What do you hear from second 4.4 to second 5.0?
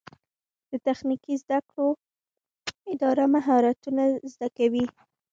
کوي